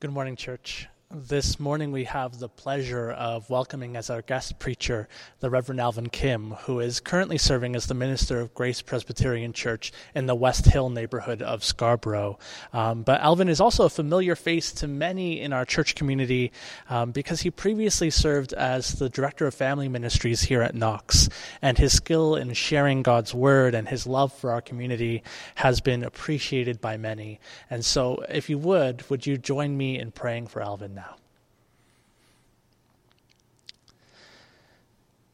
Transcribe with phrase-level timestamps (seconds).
[0.00, 0.88] Good morning, church.
[1.10, 5.08] This morning we have the pleasure of welcoming as our guest preacher
[5.40, 9.90] the Reverend Alvin Kim, who is currently serving as the minister of Grace Presbyterian Church
[10.14, 12.38] in the West Hill neighborhood of Scarborough.
[12.74, 16.52] Um, but Alvin is also a familiar face to many in our church community
[16.90, 21.30] um, because he previously served as the director of family ministries here at Knox,
[21.62, 25.22] and his skill in sharing God's word and his love for our community
[25.54, 27.40] has been appreciated by many.
[27.70, 30.98] And so, if you would, would you join me in praying for Alvin?
[30.98, 31.14] now.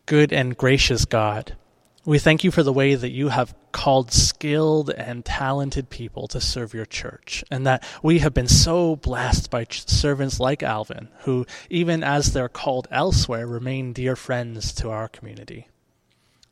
[0.06, 1.56] Good and gracious God,
[2.04, 6.42] we thank you for the way that you have called skilled and talented people to
[6.42, 11.46] serve your church, and that we have been so blessed by servants like Alvin, who,
[11.70, 15.68] even as they're called elsewhere, remain dear friends to our community.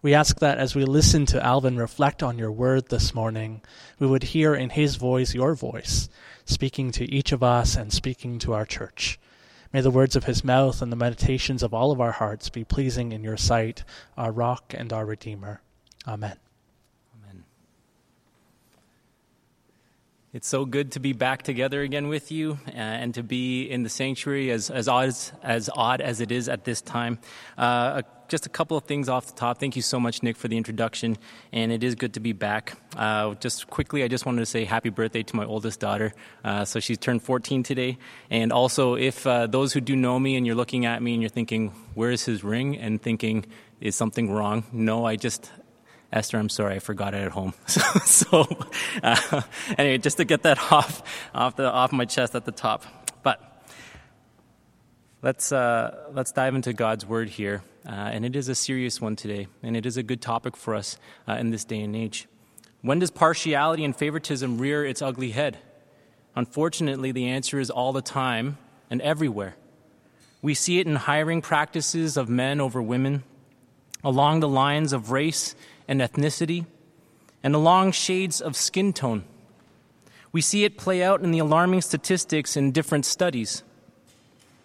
[0.00, 3.60] We ask that as we listen to Alvin reflect on your word this morning,
[3.98, 6.08] we would hear in his voice your voice,
[6.46, 9.20] speaking to each of us and speaking to our church.
[9.72, 12.62] May the words of his mouth and the meditations of all of our hearts be
[12.62, 13.84] pleasing in your sight,
[14.18, 15.62] our rock and our redeemer.
[16.06, 16.36] Amen.
[17.16, 17.44] Amen.
[20.34, 23.82] It's so good to be back together again with you uh, and to be in
[23.82, 27.18] the sanctuary as, as, odd as, as odd as it is at this time.
[27.56, 29.58] Uh, just a couple of things off the top.
[29.60, 31.18] Thank you so much, Nick, for the introduction,
[31.52, 32.78] and it is good to be back.
[32.96, 36.14] Uh, just quickly, I just wanted to say happy birthday to my oldest daughter.
[36.42, 37.98] Uh, so she's turned 14 today.
[38.30, 41.22] And also, if uh, those who do know me and you're looking at me and
[41.22, 42.78] you're thinking, where is his ring?
[42.78, 43.44] And thinking,
[43.82, 44.64] is something wrong?
[44.72, 45.52] No, I just
[46.10, 47.52] Esther, I'm sorry, I forgot it at home.
[47.66, 48.46] so,
[49.02, 49.42] uh,
[49.78, 51.02] anyway, just to get that off,
[51.34, 52.84] off, the, off my chest at the top.
[53.22, 53.51] But
[55.22, 57.62] let's, uh, let's dive into God's word here.
[57.86, 60.74] Uh, and it is a serious one today, and it is a good topic for
[60.74, 62.28] us uh, in this day and age.
[62.80, 65.58] When does partiality and favoritism rear its ugly head?
[66.34, 68.58] Unfortunately, the answer is all the time
[68.90, 69.56] and everywhere.
[70.42, 73.22] We see it in hiring practices of men over women,
[74.02, 75.54] along the lines of race
[75.86, 76.66] and ethnicity,
[77.42, 79.24] and along shades of skin tone.
[80.32, 83.62] We see it play out in the alarming statistics in different studies.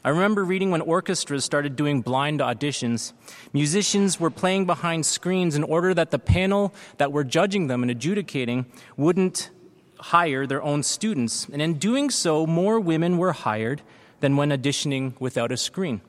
[0.03, 3.13] I remember reading when orchestras started doing blind auditions,
[3.52, 7.91] musicians were playing behind screens in order that the panel that were judging them and
[7.91, 9.50] adjudicating wouldn't
[10.00, 11.47] hire their own students.
[11.52, 13.81] And in doing so, more women were hired
[14.19, 16.02] than when auditioning without a screen.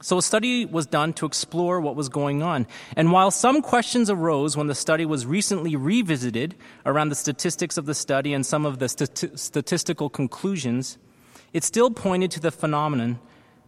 [0.00, 2.66] So a study was done to explore what was going on.
[2.96, 6.54] And while some questions arose when the study was recently revisited
[6.84, 10.98] around the statistics of the study and some of the stati- statistical conclusions,
[11.54, 13.20] it still pointed to the phenomenon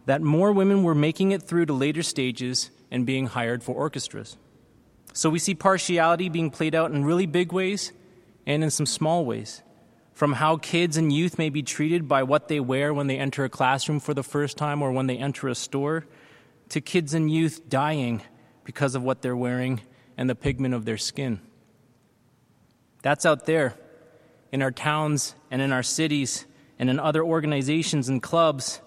[0.05, 4.37] that more women were making it through to later stages and being hired for orchestras.
[5.13, 7.93] So we see partiality being played out in really big ways
[8.45, 9.63] and in some small ways.
[10.13, 13.45] From how kids and youth may be treated by what they wear when they enter
[13.45, 16.05] a classroom for the first time or when they enter a store,
[16.69, 18.21] to kids and youth dying
[18.65, 19.79] because of what they're wearing
[20.17, 21.39] and the pigment of their skin.
[23.01, 23.75] That's out there
[24.51, 26.45] in our towns and in our cities
[26.79, 28.81] and in other organizations and clubs.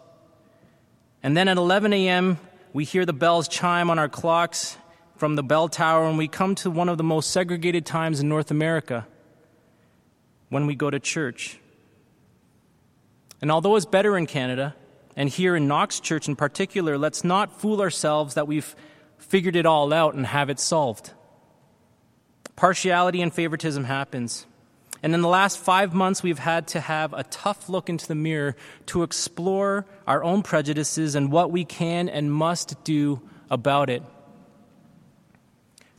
[1.22, 2.38] And then at 11 a.m.,
[2.72, 4.76] we hear the bells chime on our clocks
[5.16, 8.28] from the bell tower, and we come to one of the most segregated times in
[8.28, 9.06] North America
[10.48, 11.58] when we go to church.
[13.40, 14.74] And although it's better in Canada,
[15.16, 18.74] and here in Knox Church in particular, let's not fool ourselves that we've
[19.18, 21.12] figured it all out and have it solved.
[22.56, 24.46] Partiality and favoritism happens.
[25.02, 28.14] And in the last five months, we've had to have a tough look into the
[28.14, 28.54] mirror
[28.86, 34.02] to explore our own prejudices and what we can and must do about it.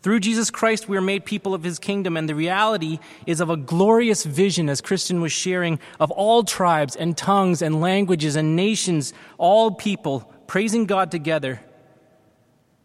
[0.03, 3.51] Through Jesus Christ, we are made people of his kingdom, and the reality is of
[3.51, 8.56] a glorious vision, as Christian was sharing, of all tribes and tongues and languages and
[8.56, 11.59] nations, all people praising God together.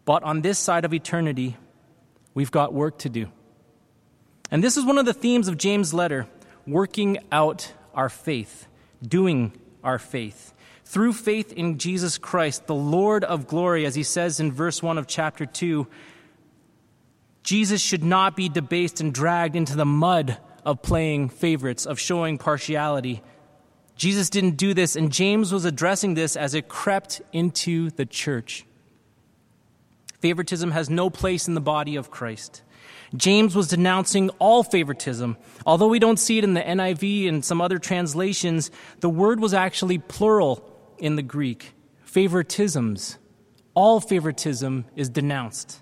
[0.05, 1.57] But on this side of eternity,
[2.35, 3.31] we've got work to do.
[4.49, 6.27] And this is one of the themes of James' letter
[6.65, 8.67] working out our faith,
[9.01, 9.53] doing
[9.83, 10.53] our faith.
[10.85, 14.97] Through faith in Jesus Christ, the Lord of glory, as he says in verse 1
[14.97, 15.87] of chapter 2,
[17.43, 22.37] Jesus should not be debased and dragged into the mud of playing favorites, of showing
[22.37, 23.21] partiality.
[23.95, 28.65] Jesus didn't do this, and James was addressing this as it crept into the church.
[30.19, 32.61] Favoritism has no place in the body of Christ.
[33.15, 35.37] James was denouncing all favoritism.
[35.65, 38.69] Although we don't see it in the NIV and some other translations,
[38.99, 40.63] the word was actually plural
[40.97, 41.73] in the Greek
[42.05, 43.17] favoritisms.
[43.73, 45.79] All favoritism is denounced.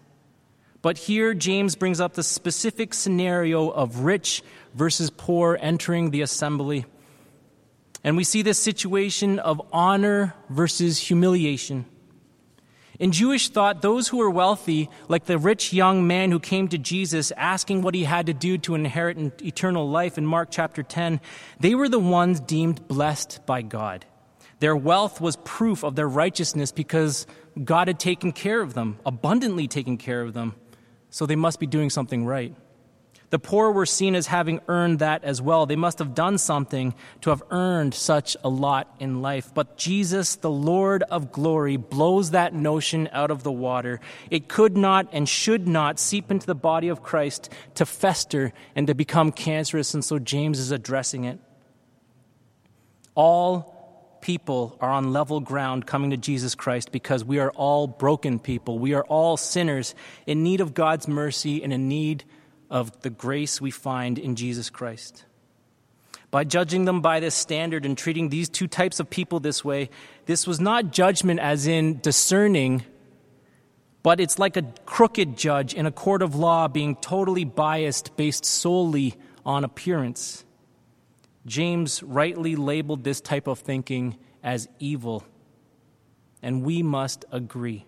[0.82, 4.44] But here, James brings up the specific scenario of rich
[4.74, 6.86] versus poor entering the assembly.
[8.04, 11.86] And we see this situation of honor versus humiliation.
[13.00, 16.78] In Jewish thought, those who were wealthy, like the rich young man who came to
[16.78, 21.20] Jesus asking what he had to do to inherit eternal life in Mark chapter 10,
[21.60, 24.06] they were the ones deemed blessed by God.
[24.60, 27.28] Their wealth was proof of their righteousness because
[27.62, 30.56] God had taken care of them, abundantly taken care of them.
[31.10, 32.56] So they must be doing something right.
[33.32, 35.66] The poor were seen as having earned that as well.
[35.66, 39.52] They must have done something to have earned such a lot in life.
[39.54, 44.00] But Jesus, the Lord of glory, blows that notion out of the water.
[44.30, 48.88] It could not and should not seep into the body of Christ to fester and
[48.88, 51.40] to become cancerous, and so James is addressing it.
[53.16, 53.76] All
[54.22, 58.80] people are on level ground coming to Jesus Christ because we are all broken people.
[58.80, 59.94] We are all sinners
[60.26, 62.24] in need of God's mercy and in need
[62.70, 65.26] of the grace we find in Jesus Christ.
[66.32, 69.90] By judging them by this standard and treating these two types of people this way,
[70.26, 72.84] this was not judgment as in discerning,
[74.04, 78.46] but it's like a crooked judge in a court of law being totally biased based
[78.46, 79.16] solely
[79.46, 80.44] on appearance.
[81.46, 85.24] James rightly labeled this type of thinking as evil,
[86.42, 87.86] and we must agree.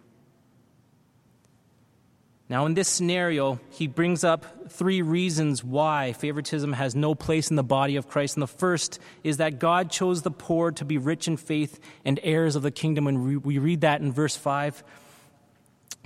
[2.50, 7.58] Now, in this scenario, he brings up three reasons why favoritism has no place in
[7.58, 8.38] the body of Christ.
[8.38, 12.20] And the first is that God chose the poor to be rich in faith and
[12.24, 13.06] heirs of the kingdom.
[13.08, 14.82] And we read that in verse 5.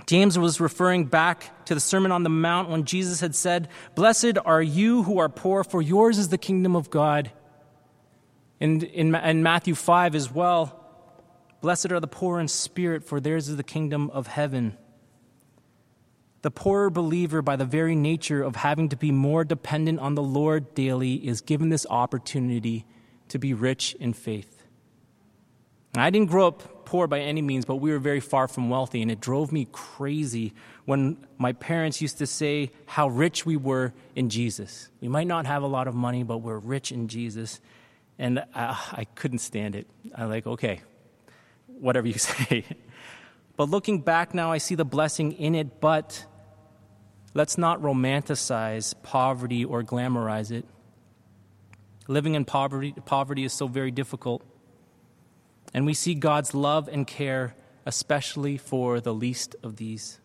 [0.06, 4.36] James was referring back to the Sermon on the Mount when Jesus had said, Blessed
[4.44, 7.30] are you who are poor, for yours is the kingdom of God.
[8.60, 10.78] And in, in Matthew 5 as well,
[11.60, 14.76] Blessed are the poor in spirit, for theirs is the kingdom of heaven.
[16.42, 20.22] The poorer believer, by the very nature of having to be more dependent on the
[20.22, 22.84] Lord daily, is given this opportunity
[23.28, 24.64] to be rich in faith.
[25.94, 28.68] And I didn't grow up poor by any means, but we were very far from
[28.70, 30.52] wealthy, and it drove me crazy
[30.84, 34.88] when my parents used to say how rich we were in Jesus.
[35.00, 37.60] We might not have a lot of money, but we're rich in Jesus.
[38.18, 39.86] And I, uh, I couldn't stand it.
[40.14, 40.80] I'm like, okay,
[41.66, 42.64] whatever you say.
[43.56, 46.24] But looking back now, I see the blessing in it, but
[47.34, 50.66] Let's not romanticize poverty or glamorize it.
[52.08, 54.42] Living in poverty, poverty is so very difficult.
[55.72, 57.54] And we see God's love and care,
[57.86, 60.20] especially for the least of these.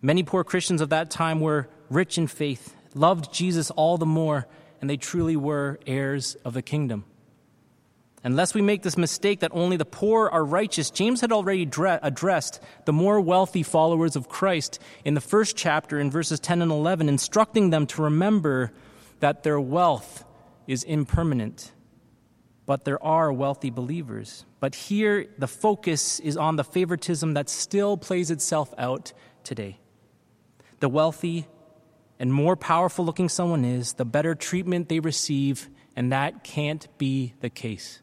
[0.00, 4.46] Many poor Christians of that time were rich in faith, loved Jesus all the more,
[4.80, 7.04] and they truly were heirs of the kingdom.
[8.24, 12.00] Unless we make this mistake that only the poor are righteous, James had already dre-
[12.02, 16.72] addressed the more wealthy followers of Christ in the first chapter in verses 10 and
[16.72, 18.72] 11, instructing them to remember
[19.20, 20.24] that their wealth
[20.66, 21.72] is impermanent.
[22.66, 24.44] But there are wealthy believers.
[24.60, 29.12] But here, the focus is on the favoritism that still plays itself out
[29.44, 29.78] today.
[30.80, 31.46] The wealthy
[32.18, 37.34] and more powerful looking someone is, the better treatment they receive, and that can't be
[37.40, 38.00] the case.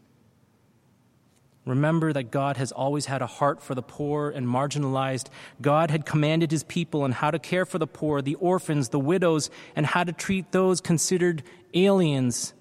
[1.65, 5.27] Remember that God has always had a heart for the poor and marginalized.
[5.61, 8.99] God had commanded his people on how to care for the poor, the orphans, the
[8.99, 11.41] widows, and how to treat those considered
[11.73, 12.53] aliens.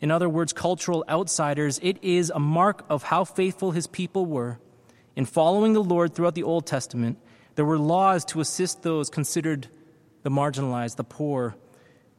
[0.00, 1.80] In other words, cultural outsiders.
[1.82, 4.58] It is a mark of how faithful his people were.
[5.16, 7.18] In following the Lord throughout the Old Testament,
[7.54, 9.68] there were laws to assist those considered
[10.22, 11.56] the marginalized, the poor,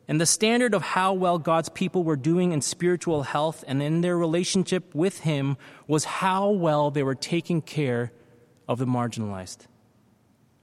[0.10, 4.02] and the standard of how well God's people were doing in spiritual health and in
[4.02, 8.12] their relationship with Him was how well they were taking care
[8.68, 9.68] of the marginalized.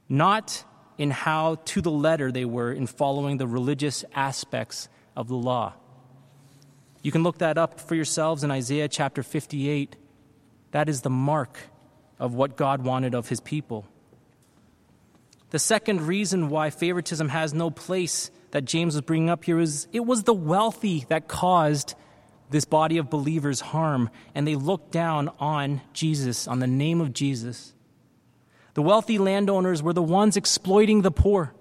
[0.09, 0.65] Not
[0.97, 5.75] in how to the letter they were in following the religious aspects of the law.
[7.01, 9.95] You can look that up for yourselves in Isaiah chapter 58.
[10.71, 11.57] That is the mark
[12.19, 13.85] of what God wanted of His people.
[15.51, 19.87] The second reason why favoritism has no place that James was bringing up here is
[19.91, 21.95] it was the wealthy that caused
[22.49, 27.13] this body of believers harm, and they looked down on Jesus, on the name of
[27.13, 27.73] Jesus.
[28.73, 31.53] The wealthy landowners were the ones exploiting the poor.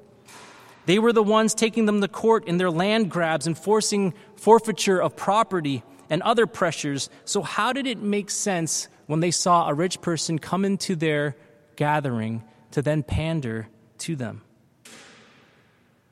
[0.85, 5.03] They were the ones taking them to court in their land grabs and forcing forfeiture
[5.03, 7.11] of property and other pressures.
[7.25, 11.37] So, how did it make sense when they saw a rich person come into their
[11.75, 14.43] gathering to then pander to them?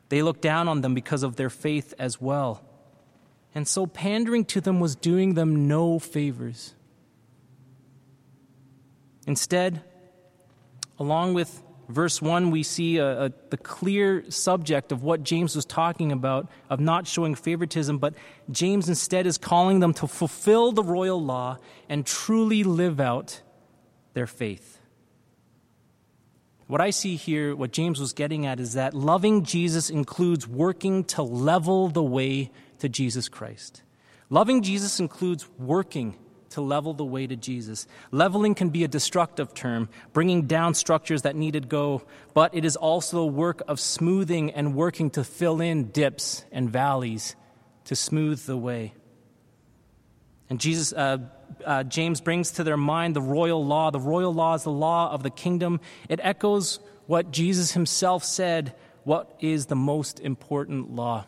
[0.08, 2.62] They looked down on them because of their faith as well.
[3.54, 6.75] And so pandering to them was doing them no favors.
[9.26, 9.82] Instead,
[10.99, 15.66] along with Verse 1, we see a, a, the clear subject of what James was
[15.66, 18.14] talking about, of not showing favoritism, but
[18.50, 21.58] James instead is calling them to fulfill the royal law
[21.88, 23.42] and truly live out
[24.14, 24.74] their faith.
[26.66, 31.04] What I see here, what James was getting at, is that loving Jesus includes working
[31.04, 33.83] to level the way to Jesus Christ.
[34.30, 36.16] Loving Jesus includes working
[36.50, 37.87] to level the way to Jesus.
[38.11, 42.02] Leveling can be a destructive term, bringing down structures that need to go,
[42.33, 46.71] but it is also a work of smoothing and working to fill in dips and
[46.71, 47.37] valleys
[47.85, 48.94] to smooth the way.
[50.49, 51.18] And Jesus, uh,
[51.64, 53.90] uh, James brings to their mind the royal law.
[53.90, 55.80] The royal law is the law of the kingdom.
[56.08, 61.26] It echoes what Jesus himself said what is the most important law.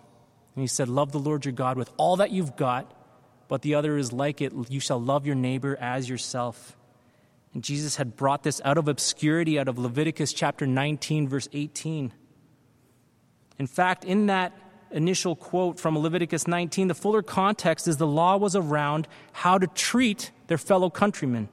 [0.54, 2.92] And he said, Love the Lord your God with all that you've got
[3.48, 6.76] but the other is like it you shall love your neighbor as yourself.
[7.54, 12.12] And Jesus had brought this out of obscurity, out of Leviticus chapter 19, verse 18.
[13.58, 14.52] In fact, in that
[14.90, 19.66] initial quote from Leviticus 19, the fuller context is the law was around how to
[19.66, 21.48] treat their fellow countrymen.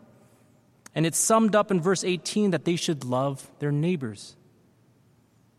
[0.95, 4.35] And it's summed up in verse 18 that they should love their neighbors.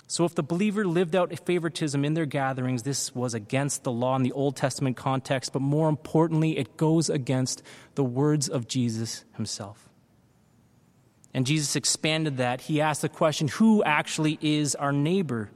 [0.06, 4.14] So, if the believer lived out favoritism in their gatherings, this was against the law
[4.16, 7.62] in the Old Testament context, but more importantly, it goes against
[7.94, 9.88] the words of Jesus himself.
[11.32, 12.60] And Jesus expanded that.
[12.60, 15.50] He asked the question who actually is our neighbor?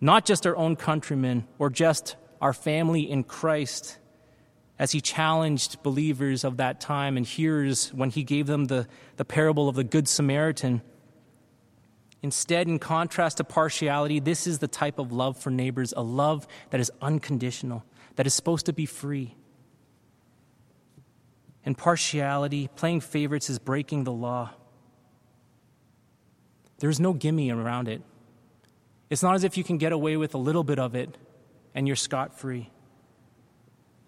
[0.00, 3.98] Not just our own countrymen or just our family in Christ,
[4.78, 8.86] as he challenged believers of that time and hearers when he gave them the,
[9.16, 10.82] the parable of the Good Samaritan.
[12.22, 16.46] Instead, in contrast to partiality, this is the type of love for neighbors, a love
[16.70, 17.84] that is unconditional,
[18.16, 19.34] that is supposed to be free.
[21.64, 24.50] And partiality, playing favorites, is breaking the law.
[26.78, 28.02] There's no gimme around it.
[29.10, 31.16] It's not as if you can get away with a little bit of it
[31.74, 32.70] and you're scot free.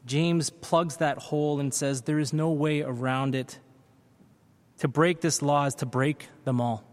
[0.07, 3.59] James plugs that hole and says there is no way around it.
[4.78, 6.85] To break this law is to break them all.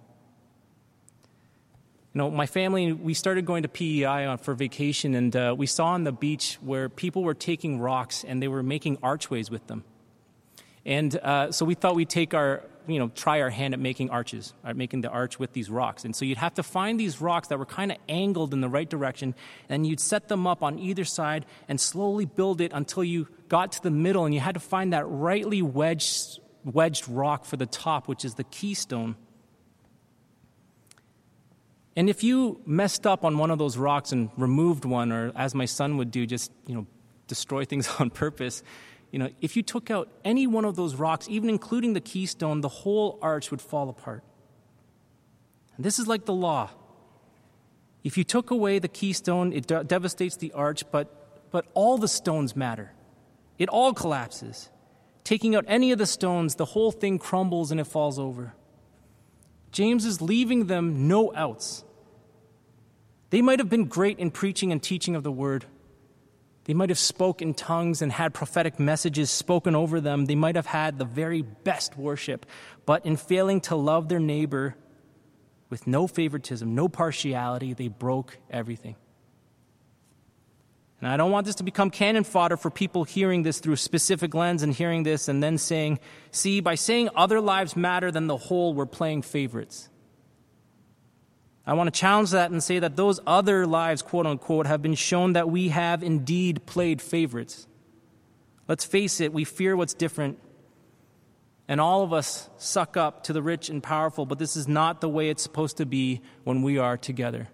[2.14, 5.68] You know, my family, we started going to PEI on, for vacation, and uh, we
[5.68, 9.68] saw on the beach where people were taking rocks and they were making archways with
[9.68, 9.84] them.
[10.86, 14.10] And uh, so we thought we'd take our, you know, try our hand at making
[14.10, 16.06] arches, at making the arch with these rocks.
[16.06, 18.70] And so you'd have to find these rocks that were kind of angled in the
[18.70, 19.36] right direction,
[19.70, 23.74] and you'd set them up on either side and slowly build it until you got
[23.74, 27.66] to the middle, and you had to find that rightly wedged, wedged rock for the
[27.66, 29.16] top, which is the keystone
[31.98, 35.56] and if you messed up on one of those rocks and removed one, or as
[35.56, 36.86] my son would do, just you know,
[37.28, 38.62] destroy things on purpose,
[39.12, 42.62] you know, if you took out any one of those rocks, even including the keystone,
[42.62, 44.24] the whole arch would fall apart.
[45.76, 46.70] And this is like the law.
[48.04, 52.08] If you took away the keystone, it de- devastates the arch, but, but all the
[52.08, 52.92] stones matter.
[53.58, 54.70] It all collapses.
[55.24, 58.54] Taking out any of the stones, the whole thing crumbles and it falls over.
[59.72, 61.84] James is leaving them no outs.
[63.30, 65.66] They might have been great in preaching and teaching of the word.
[66.68, 70.26] They might have spoke in tongues and had prophetic messages spoken over them.
[70.26, 72.46] They might have had the very best worship.
[72.86, 74.76] But in failing to love their neighbor
[75.70, 78.98] with no favoritism, no partiality, they broke everything.
[81.00, 83.78] And I don't want this to become cannon fodder for people hearing this through a
[83.78, 86.00] specific lens and hearing this and then saying,
[86.32, 89.90] see, by saying other lives matter than the whole, we're playing favorites.
[91.68, 94.96] I want to challenge that and say that those other lives, quote unquote, have been
[94.96, 97.68] shown that we have indeed played favorites.
[98.70, 100.40] Let's face it, we fear what's different.
[101.68, 105.02] And all of us suck up to the rich and powerful, but this is not
[105.02, 107.50] the way it's supposed to be when we are together.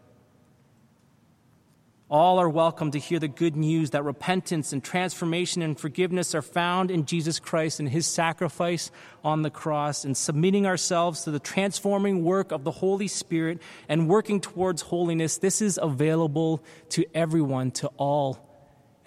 [2.13, 6.43] All are welcome to hear the good news that repentance and transformation and forgiveness are
[6.43, 8.91] found in Jesus Christ and his sacrifice
[9.24, 14.08] on the cross, and submitting ourselves to the transforming work of the Holy Spirit and
[14.08, 15.39] working towards holiness.
[15.39, 18.48] This is available to everyone, to all,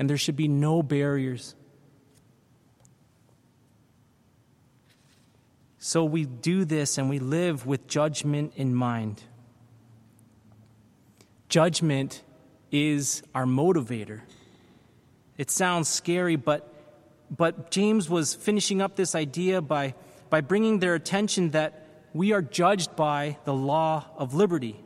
[0.00, 1.54] and there should be no barriers.
[5.78, 9.22] So we do this and we live with judgment in mind.
[11.48, 12.24] Judgment
[12.70, 14.20] is our motivator.
[15.36, 16.72] It sounds scary, but,
[17.30, 19.94] but James was finishing up this idea by,
[20.30, 24.82] by bringing their attention that we are judged by the law of liberty.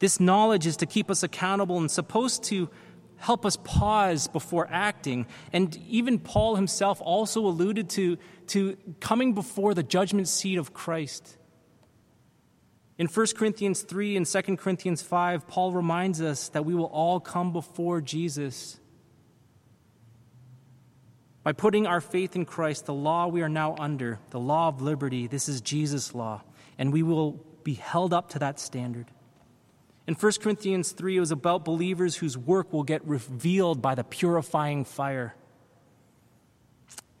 [0.00, 2.68] This knowledge is to keep us accountable and supposed to
[3.16, 5.26] help us pause before acting.
[5.52, 11.38] And even Paul himself also alluded to, to coming before the judgment seat of Christ.
[12.96, 17.18] In 1 Corinthians 3 and 2 Corinthians 5, Paul reminds us that we will all
[17.18, 18.78] come before Jesus.
[21.42, 24.80] By putting our faith in Christ, the law we are now under, the law of
[24.80, 26.42] liberty, this is Jesus' law,
[26.78, 29.10] and we will be held up to that standard.
[30.06, 34.04] In 1 Corinthians 3, it was about believers whose work will get revealed by the
[34.04, 35.34] purifying fire.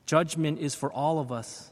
[0.06, 1.70] Judgment is for all of us.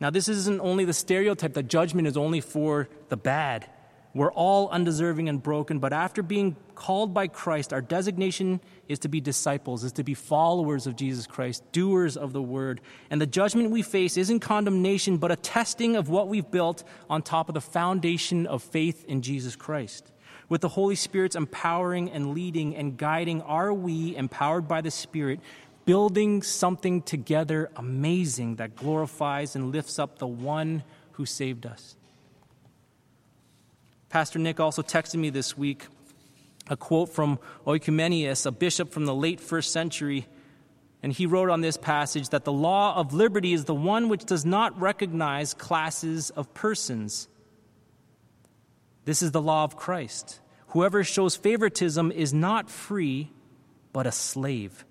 [0.00, 3.68] Now, this isn't only the stereotype that judgment is only for the bad.
[4.14, 9.08] We're all undeserving and broken, but after being called by Christ, our designation is to
[9.08, 12.80] be disciples, is to be followers of Jesus Christ, doers of the word.
[13.10, 17.22] And the judgment we face isn't condemnation, but a testing of what we've built on
[17.22, 20.10] top of the foundation of faith in Jesus Christ.
[20.48, 25.40] With the Holy Spirit's empowering and leading and guiding, are we, empowered by the Spirit,
[25.88, 31.96] building something together amazing that glorifies and lifts up the one who saved us.
[34.10, 35.86] Pastor Nick also texted me this week
[36.68, 40.26] a quote from Oecumenius, a bishop from the late first century,
[41.02, 44.26] and he wrote on this passage that the law of liberty is the one which
[44.26, 47.28] does not recognize classes of persons.
[49.06, 50.40] This is the law of Christ.
[50.66, 53.32] Whoever shows favoritism is not free,
[53.94, 54.84] but a slave.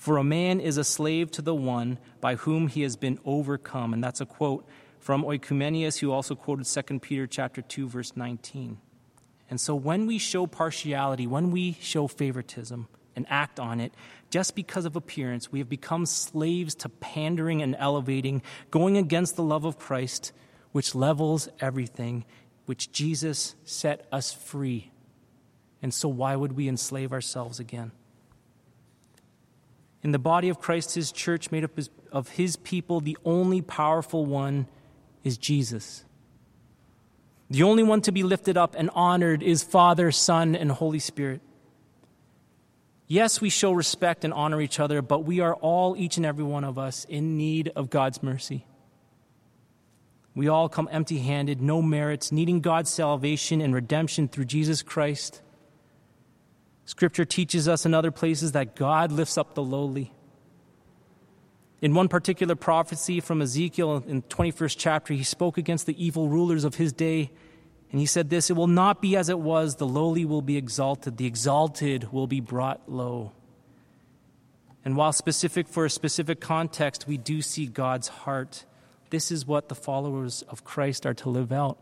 [0.00, 3.92] For a man is a slave to the one by whom he has been overcome.
[3.92, 4.66] And that's a quote
[4.98, 8.78] from Oecumenius, who also quoted 2 Peter chapter 2, verse 19.
[9.50, 13.92] And so when we show partiality, when we show favoritism and act on it,
[14.30, 18.40] just because of appearance, we have become slaves to pandering and elevating,
[18.70, 20.32] going against the love of Christ,
[20.72, 22.24] which levels everything,
[22.64, 24.92] which Jesus set us free.
[25.82, 27.92] And so why would we enslave ourselves again?
[30.02, 31.72] In the body of Christ, his church, made up
[32.10, 34.66] of his people, the only powerful one
[35.24, 36.04] is Jesus.
[37.50, 41.40] The only one to be lifted up and honored is Father, Son, and Holy Spirit.
[43.08, 46.44] Yes, we show respect and honor each other, but we are all, each and every
[46.44, 48.64] one of us, in need of God's mercy.
[50.32, 55.42] We all come empty handed, no merits, needing God's salvation and redemption through Jesus Christ.
[56.90, 60.12] Scripture teaches us in other places that God lifts up the lowly.
[61.80, 66.28] In one particular prophecy from Ezekiel in the 21st chapter, he spoke against the evil
[66.28, 67.30] rulers of his day.
[67.92, 70.56] And he said this It will not be as it was, the lowly will be
[70.56, 73.30] exalted, the exalted will be brought low.
[74.84, 78.64] And while specific for a specific context, we do see God's heart.
[79.10, 81.78] This is what the followers of Christ are to live out.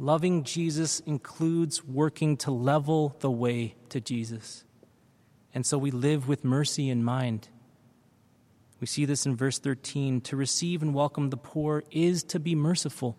[0.00, 4.64] Loving Jesus includes working to level the way to Jesus.
[5.52, 7.50] And so we live with mercy in mind.
[8.80, 10.22] We see this in verse 13.
[10.22, 13.18] To receive and welcome the poor is to be merciful.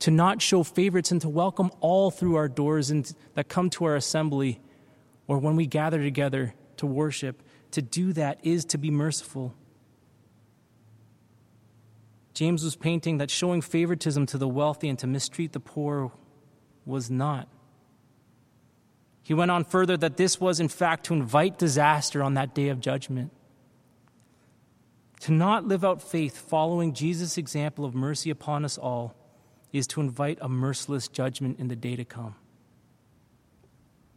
[0.00, 3.84] To not show favorites and to welcome all through our doors and that come to
[3.84, 4.60] our assembly
[5.28, 7.44] or when we gather together to worship.
[7.70, 9.54] To do that is to be merciful.
[12.36, 16.12] James was painting that showing favoritism to the wealthy and to mistreat the poor
[16.84, 17.48] was not.
[19.22, 22.68] He went on further that this was, in fact, to invite disaster on that day
[22.68, 23.32] of judgment.
[25.20, 29.14] To not live out faith following Jesus' example of mercy upon us all
[29.72, 32.34] is to invite a merciless judgment in the day to come.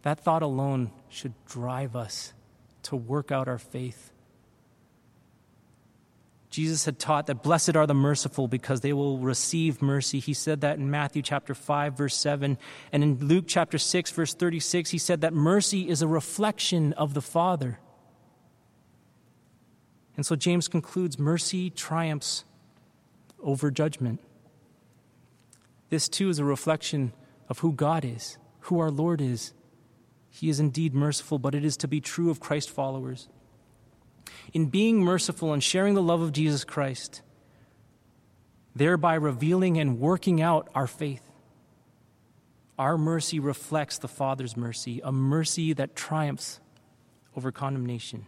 [0.01, 2.33] That thought alone should drive us
[2.83, 4.11] to work out our faith
[6.49, 10.19] Jesus had taught that blessed are the merciful because they will receive mercy.
[10.19, 12.57] He said that in Matthew chapter 5 verse 7
[12.91, 17.13] and in Luke chapter 6 verse 36 he said that mercy is a reflection of
[17.13, 17.79] the Father.
[20.17, 22.45] And so James concludes mercy triumphs
[23.41, 24.19] over judgment.
[25.89, 27.13] This too is a reflection
[27.47, 29.53] of who God is, who our Lord is.
[30.29, 33.29] He is indeed merciful, but it is to be true of Christ followers
[34.53, 37.21] in being merciful and sharing the love of Jesus Christ,
[38.75, 41.23] thereby revealing and working out our faith.
[42.77, 46.59] Our mercy reflects the Father's mercy, a mercy that triumphs
[47.35, 48.25] over condemnation.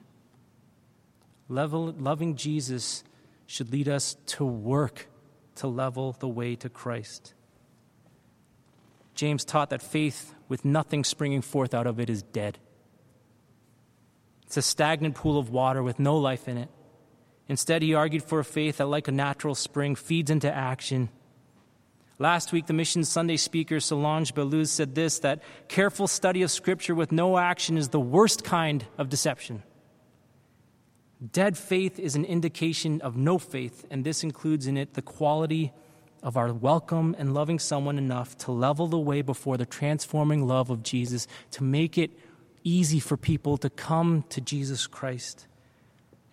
[1.48, 3.04] Level, loving Jesus
[3.46, 5.08] should lead us to work
[5.56, 7.34] to level the way to Christ.
[9.16, 12.58] James taught that faith with nothing springing forth out of it is dead.
[14.52, 16.68] It's a stagnant pool of water with no life in it.
[17.48, 21.08] Instead, he argued for a faith that, like a natural spring, feeds into action.
[22.20, 26.94] Last week, the Mission Sunday speaker Solange Beluz said this that careful study of Scripture
[26.94, 29.64] with no action is the worst kind of deception.
[31.32, 35.72] Dead faith is an indication of no faith, and this includes in it the quality
[36.22, 40.70] of our welcome and loving someone enough to level the way before the transforming love
[40.70, 42.12] of Jesus, to make it
[42.64, 45.48] easy for people to come to Jesus Christ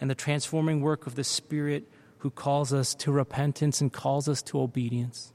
[0.00, 4.42] and the transforming work of the Spirit who calls us to repentance and calls us
[4.42, 5.32] to obedience.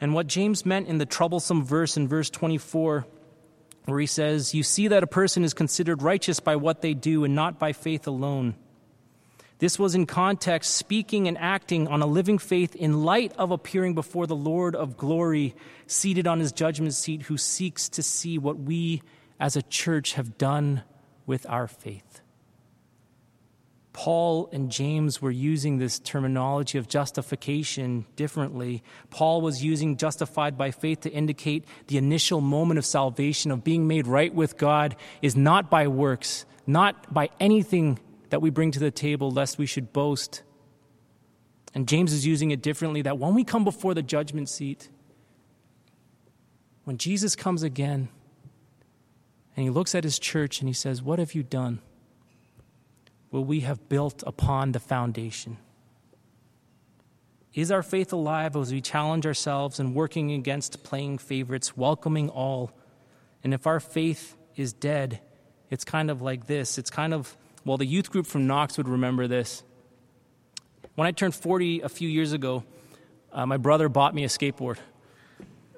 [0.00, 3.06] And what James meant in the troublesome verse in verse 24,
[3.86, 7.24] where he says, You see that a person is considered righteous by what they do
[7.24, 8.54] and not by faith alone.
[9.64, 13.94] This was in context speaking and acting on a living faith in light of appearing
[13.94, 15.54] before the Lord of glory,
[15.86, 19.00] seated on his judgment seat, who seeks to see what we
[19.40, 20.82] as a church have done
[21.24, 22.20] with our faith.
[23.94, 28.82] Paul and James were using this terminology of justification differently.
[29.08, 33.88] Paul was using justified by faith to indicate the initial moment of salvation, of being
[33.88, 37.98] made right with God, is not by works, not by anything
[38.34, 40.42] that we bring to the table, lest we should boast.
[41.72, 44.88] And James is using it differently that when we come before the judgment seat,
[46.82, 48.08] when Jesus comes again,
[49.56, 51.78] and he looks at his church and he says, What have you done?
[53.30, 55.58] will we have built upon the foundation?
[57.52, 62.72] Is our faith alive as we challenge ourselves and working against playing favorites, welcoming all?
[63.44, 65.20] And if our faith is dead,
[65.70, 66.78] it's kind of like this.
[66.78, 69.62] It's kind of, well, the youth group from Knox would remember this.
[70.94, 72.64] When I turned 40 a few years ago,
[73.32, 74.78] uh, my brother bought me a skateboard.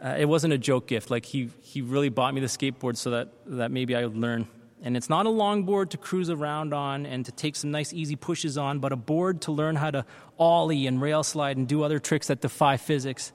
[0.02, 1.10] Uh, it wasn't a joke gift.
[1.10, 4.46] Like, he, he really bought me the skateboard so that, that maybe I would learn.
[4.82, 8.14] And it's not a longboard to cruise around on and to take some nice easy
[8.14, 10.04] pushes on, but a board to learn how to
[10.38, 13.32] ollie and rail slide and do other tricks that defy physics.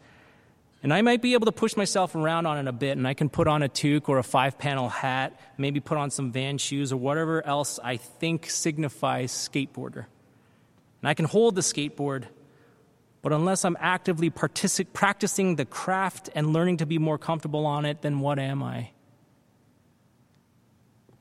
[0.84, 3.14] And I might be able to push myself around on it a bit, and I
[3.14, 6.58] can put on a toque or a five panel hat, maybe put on some van
[6.58, 10.06] shoes or whatever else I think signifies skateboarder.
[11.02, 12.26] And I can hold the skateboard,
[13.22, 17.86] but unless I'm actively partic- practicing the craft and learning to be more comfortable on
[17.86, 18.92] it, then what am I?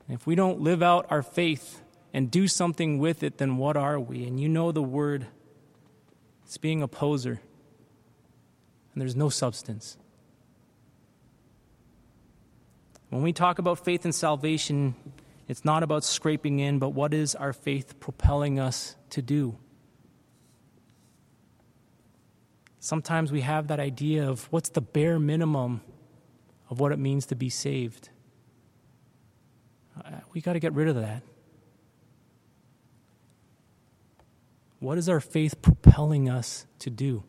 [0.09, 1.81] If we don't live out our faith
[2.13, 4.25] and do something with it, then what are we?
[4.25, 5.27] And you know the word.
[6.45, 7.39] It's being a poser.
[8.93, 9.97] And there's no substance.
[13.09, 14.95] When we talk about faith and salvation,
[15.47, 19.57] it's not about scraping in, but what is our faith propelling us to do?
[22.79, 25.81] Sometimes we have that idea of what's the bare minimum
[26.69, 28.09] of what it means to be saved.
[29.97, 31.21] Uh, we got to get rid of that.
[34.79, 37.23] What is our faith propelling us to do?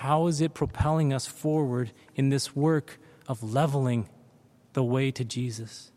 [0.00, 4.08] How is it propelling us forward in this work of leveling
[4.72, 5.92] the way to Jesus?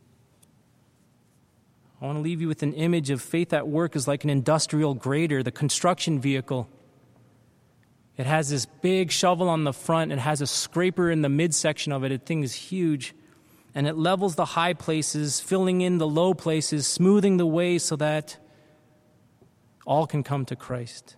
[2.02, 4.30] I want to leave you with an image of faith at work is like an
[4.30, 6.68] industrial grader, the construction vehicle.
[8.18, 11.94] It has this big shovel on the front, it has a scraper in the midsection
[11.94, 12.10] of it.
[12.10, 13.16] The thing is huge
[13.74, 17.96] and it levels the high places, filling in the low places, smoothing the way so
[17.96, 18.36] that
[19.86, 21.16] all can come to Christ.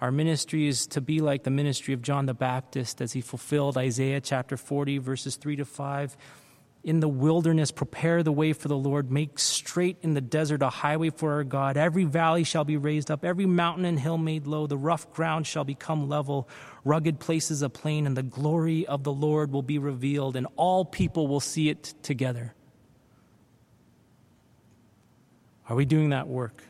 [0.00, 3.76] Our ministry is to be like the ministry of John the Baptist as he fulfilled
[3.76, 6.16] Isaiah chapter 40, verses 3 to 5
[6.82, 9.10] in the wilderness, prepare the way for the Lord.
[9.10, 11.76] Make straight in the desert a highway for our God.
[11.76, 14.66] Every valley shall be raised up, every mountain and hill made low.
[14.66, 16.48] The rough ground shall become level,
[16.84, 20.84] rugged places a plain, and the glory of the Lord will be revealed, and all
[20.84, 22.54] people will see it together.
[25.68, 26.64] Are we doing that work?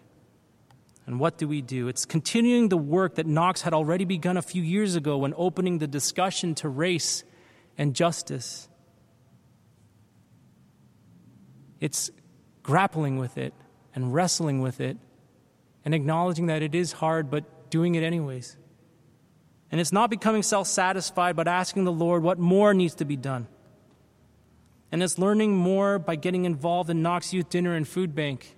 [1.07, 1.89] And what do we do?
[1.89, 5.79] It's continuing the work that Knox had already begun a few years ago when opening
[5.79, 7.25] the discussion to race
[7.77, 8.69] and justice.
[11.81, 12.11] It's
[12.63, 13.55] grappling with it
[13.95, 14.99] and wrestling with it
[15.85, 18.57] and acknowledging that it is hard, but doing it anyways.
[19.73, 23.17] And it's not becoming self satisfied, but asking the Lord what more needs to be
[23.17, 23.47] done.
[24.93, 28.57] And it's learning more by getting involved in Knox Youth Dinner and Food Bank,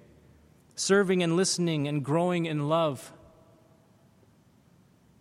[0.75, 3.13] serving and listening and growing in love.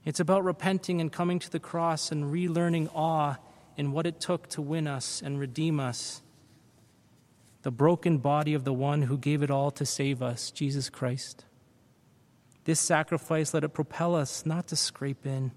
[0.03, 3.37] It's about repenting and coming to the cross and relearning awe
[3.77, 6.21] in what it took to win us and redeem us
[7.63, 11.45] the broken body of the one who gave it all to save us, Jesus Christ.
[12.63, 15.51] This sacrifice, let it propel us not to scrape in,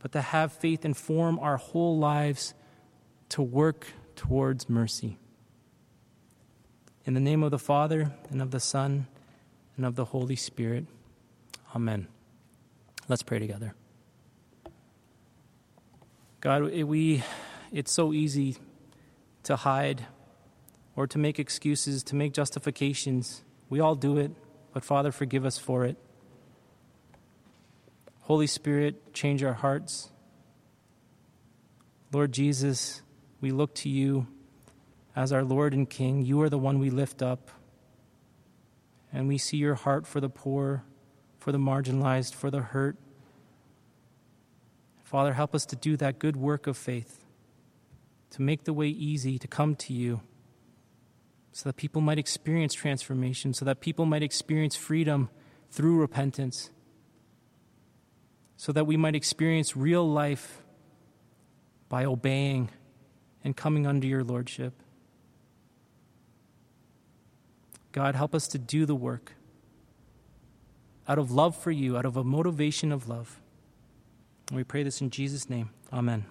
[0.00, 2.54] but to have faith inform our whole lives
[3.30, 5.18] to work towards mercy.
[7.06, 9.06] In the name of the Father, and of the Son,
[9.76, 10.86] and of the Holy Spirit.
[11.76, 12.08] Amen.
[13.08, 13.74] Let's pray together.
[16.40, 17.22] God, we,
[17.70, 18.56] it's so easy
[19.42, 20.06] to hide
[20.96, 23.44] or to make excuses, to make justifications.
[23.68, 24.30] We all do it,
[24.72, 25.98] but Father, forgive us for it.
[28.22, 30.08] Holy Spirit, change our hearts.
[32.12, 33.02] Lord Jesus,
[33.42, 34.26] we look to you
[35.14, 36.24] as our Lord and King.
[36.24, 37.50] You are the one we lift up.
[39.12, 40.84] And we see your heart for the poor,
[41.38, 42.96] for the marginalized, for the hurt.
[45.02, 47.24] Father, help us to do that good work of faith,
[48.30, 50.20] to make the way easy to come to you,
[51.52, 55.30] so that people might experience transformation, so that people might experience freedom
[55.70, 56.70] through repentance
[58.56, 60.62] so that we might experience real life
[61.88, 62.70] by obeying
[63.42, 64.72] and coming under your lordship.
[67.94, 69.34] God, help us to do the work
[71.06, 73.38] out of love for you, out of a motivation of love.
[74.48, 75.70] And we pray this in Jesus' name.
[75.92, 76.24] Amen.